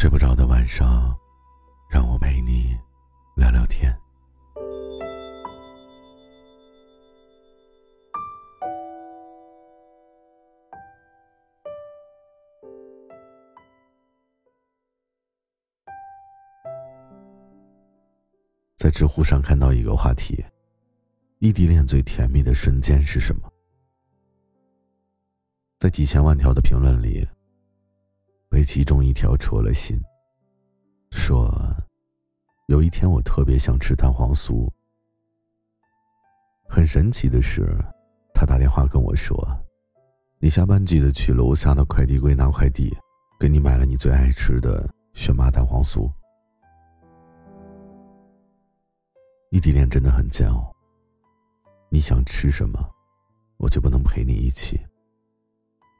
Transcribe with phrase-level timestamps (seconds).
[0.00, 1.14] 睡不着的晚上，
[1.90, 2.74] 让我陪你
[3.36, 3.94] 聊聊天。
[18.78, 20.42] 在知乎上看到一个话题：
[21.40, 23.52] 异地恋最甜蜜的瞬间是什么？
[25.78, 27.28] 在几千万条的评论里。
[28.50, 29.96] 被其中一条戳了心，
[31.12, 31.48] 说
[32.66, 34.68] ：“有一天我特别想吃蛋黄酥。
[36.68, 37.72] 很神奇的是，
[38.34, 39.32] 他打电话跟我说
[40.40, 42.92] ：‘你下班记得去楼下的快递柜拿快递，
[43.38, 46.10] 给你买了你最爱吃的选麻蛋黄酥。’
[49.50, 50.74] 异地恋真的很煎熬。
[51.88, 52.80] 你想吃什么，
[53.58, 54.80] 我就不能陪你一起，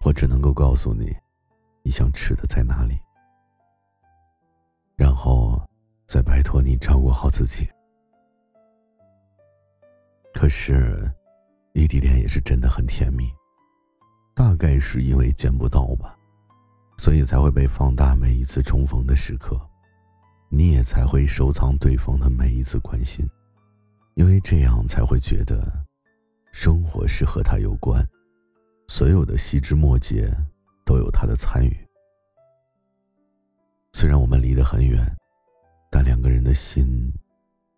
[0.05, 1.17] 我只能够告诉你。”
[1.83, 2.99] 你想吃的在哪里？
[4.97, 5.61] 然后
[6.07, 7.67] 再拜托你照顾好自己。
[10.35, 11.11] 可是，
[11.73, 13.31] 异地恋也是真的很甜蜜，
[14.35, 16.17] 大概是因为见不到吧，
[16.99, 19.61] 所以才会被放大每一次重逢的时刻，
[20.49, 23.29] 你也才会收藏对方的每一次关心，
[24.15, 25.85] 因为这样才会觉得，
[26.53, 28.07] 生活是和他有关，
[28.89, 30.31] 所有的细枝末节。
[30.91, 31.89] 都有他的参与。
[33.93, 35.07] 虽然我们离得很远，
[35.89, 37.13] 但两个人的心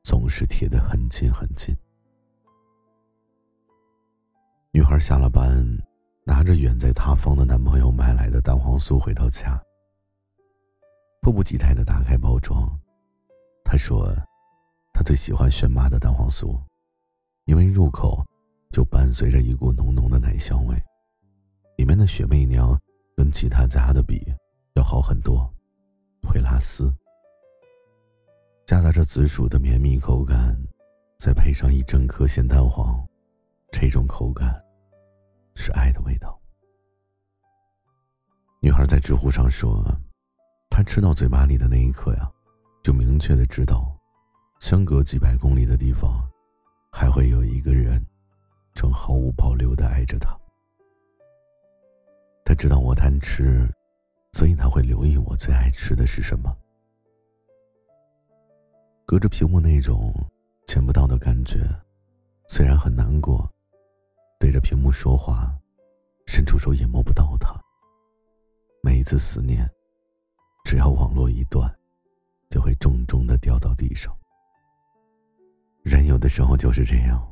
[0.03, 1.77] 总是贴得很近很近。
[4.71, 5.63] 女孩下了班，
[6.25, 9.63] 拿着远在他方的男朋友买来的蛋黄酥回到家，
[11.21, 12.67] 迫不及待的打开包装。
[13.63, 14.11] 她说
[14.95, 16.59] ：“她最喜欢轩妈的蛋黄酥，
[17.45, 18.25] 因为入口
[18.71, 20.83] 就伴随着一股浓浓的奶香味，
[21.77, 22.75] 里面的雪媚娘。”
[23.17, 24.25] 跟其他家的比，
[24.75, 25.49] 要好很多，
[26.23, 26.93] 会拉丝，
[28.67, 30.57] 夹杂着紫薯的绵密口感，
[31.19, 33.07] 再配上一整颗咸蛋黄，
[33.71, 34.63] 这种口感，
[35.55, 36.39] 是爱的味道。
[38.61, 39.85] 女孩在知乎上说，
[40.71, 42.31] 她吃到嘴巴里的那一刻呀，
[42.83, 43.95] 就明确的知道，
[44.61, 46.29] 相隔几百公里的地方，
[46.91, 48.01] 还会有一个人，
[48.73, 50.39] 正毫无保留的爱着她。
[52.53, 53.67] 他知道我贪吃，
[54.35, 56.55] 所以他会留意我最爱吃的是什么。
[59.07, 60.13] 隔着屏幕那种
[60.67, 61.61] 见不到的感觉，
[62.49, 63.51] 虽然很难过，
[64.39, 65.51] 对着屏幕说话，
[66.27, 67.59] 伸出手也摸不到他。
[68.83, 69.67] 每一次思念，
[70.67, 71.75] 只要网络一断，
[72.51, 74.15] 就会重重的掉到地上。
[75.83, 77.27] 人有的时候就是这样，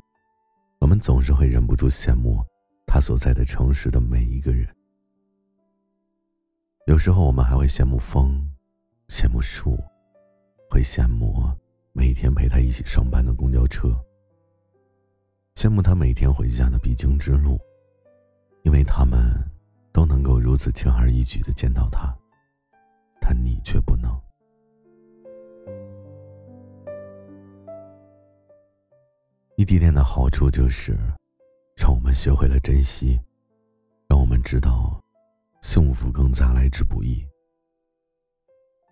[0.79, 2.43] 我们总是会忍不住羡慕
[2.87, 4.67] 他所在的城市的每一个人。
[7.01, 8.47] 时候我们还会羡慕风，
[9.07, 9.75] 羡慕树，
[10.69, 11.33] 会羡慕
[11.93, 13.89] 每天陪他一起上班的公交车，
[15.55, 17.59] 羡慕他每天回家的必经之路，
[18.61, 19.19] 因为他们
[19.91, 22.15] 都能够如此轻而易举的见到他，
[23.19, 24.15] 但你却不能。
[29.55, 30.95] 异地恋的好处就是，
[31.75, 33.19] 让我们学会了珍惜，
[34.07, 35.01] 让我们知道。
[35.61, 37.23] 幸福更加来之不易，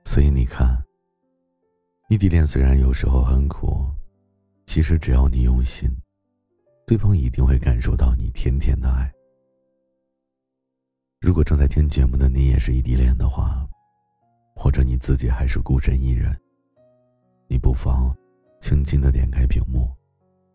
[0.06, 0.82] 所以你看，
[2.10, 3.86] 异地恋虽然有时候很苦，
[4.68, 5.90] 其实只要你用心，
[6.86, 9.12] 对方一定会感受到你甜甜的爱。
[11.20, 13.68] 如果正在听节目的你也是异地恋的话，
[14.56, 16.40] 或者你自己还是孤身一人，
[17.48, 18.16] 你不妨
[18.62, 19.90] 轻轻的点开屏幕，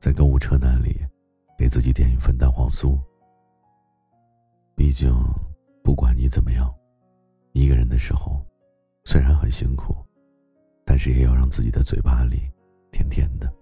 [0.00, 1.04] 在购物车那里
[1.58, 2.96] 给自己点一份蛋黄酥。
[4.76, 5.12] 毕竟。
[5.84, 6.74] 不管你怎么样，
[7.52, 8.42] 一个人的时候，
[9.04, 9.94] 虽然很辛苦，
[10.82, 12.50] 但是也要让自己的嘴巴里
[12.90, 13.52] 甜甜的，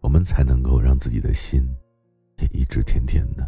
[0.00, 1.68] 我们才能够让自己的心
[2.38, 3.46] 也一直甜甜的。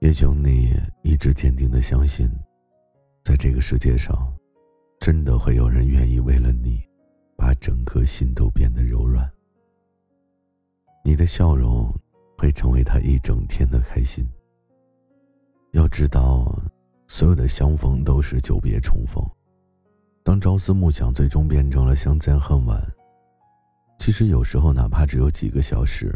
[0.00, 2.28] 也请你一直坚定的相信，
[3.24, 4.30] 在这个世界上，
[4.98, 6.82] 真的会有人愿意为了你，
[7.34, 9.28] 把整颗心都变得柔软。
[11.02, 11.90] 你的笑容
[12.36, 14.28] 会成为他一整天的开心。
[15.72, 16.60] 要知道，
[17.06, 19.24] 所有的相逢都是久别重逢。
[20.22, 22.80] 当朝思暮想最终变成了相见恨晚，
[23.98, 26.12] 其实有时候哪怕只有几个小时，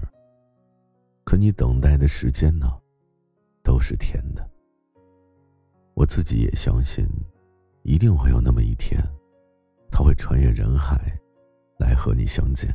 [1.24, 2.70] 可你等待的时间呢，
[3.62, 4.48] 都是甜的。
[5.94, 7.06] 我自己也相信，
[7.82, 9.00] 一定会有那么一天，
[9.90, 10.98] 他会穿越人海，
[11.78, 12.74] 来和你相见，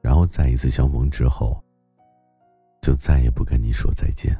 [0.00, 1.60] 然后再一次相逢之后，
[2.80, 4.32] 就再也不跟你说再见。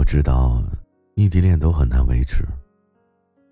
[0.00, 0.64] 我知道，
[1.14, 2.42] 异地恋都很难维持。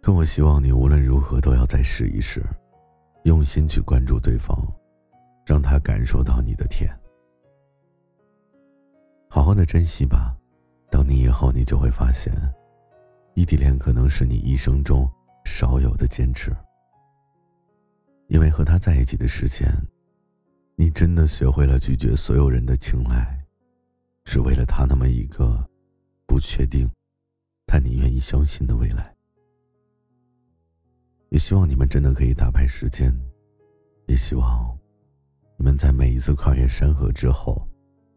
[0.00, 2.42] 可我希望你无论如何都要再试一试，
[3.24, 4.56] 用心去关注对方，
[5.44, 6.88] 让他感受到你的甜。
[9.28, 10.34] 好好的珍惜吧，
[10.90, 12.32] 等你以后，你就会发现，
[13.34, 15.06] 异地恋可能是你一生中
[15.44, 16.50] 少有的坚持。
[18.28, 19.68] 因为和他在一起的时间，
[20.76, 23.38] 你真的学会了拒绝所有人的青睐，
[24.24, 25.62] 只为了他那么一个
[26.28, 26.88] 不确定，
[27.64, 29.16] 但你愿意相信的未来。
[31.30, 33.12] 也希望你们真的可以打败时间，
[34.06, 34.78] 也希望
[35.56, 37.66] 你们在每一次跨越山河之后，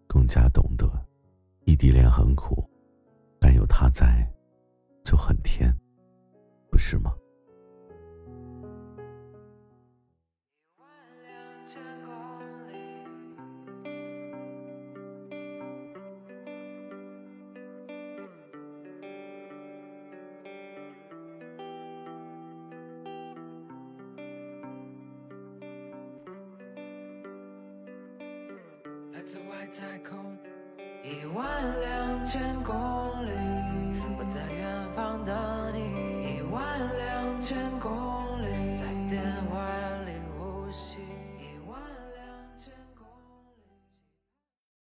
[0.08, 0.86] 更加懂得，
[1.64, 2.70] 异地恋很苦，
[3.40, 4.30] 但有他在，
[5.06, 5.74] 就很甜，
[6.70, 7.16] 不是吗？
[29.32, 30.38] 来自外太空
[31.04, 33.01] 一万两千公